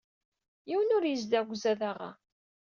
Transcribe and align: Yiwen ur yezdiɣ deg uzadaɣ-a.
Yiwen 0.69 0.95
ur 0.97 1.03
yezdiɣ 1.07 1.41
deg 1.45 1.51
uzadaɣ-a. 1.55 2.11